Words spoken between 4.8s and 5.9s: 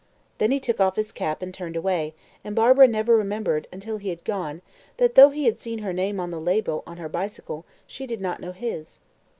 that though he had seen